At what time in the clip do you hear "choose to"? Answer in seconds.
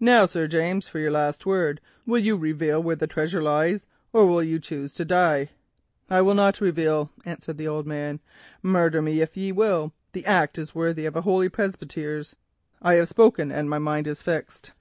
4.58-5.04